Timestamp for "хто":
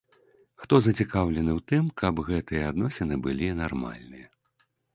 0.61-0.79